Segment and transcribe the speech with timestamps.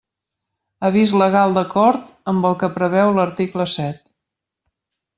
[0.89, 4.05] Avís legal d'acord amb el que preveu l'article set.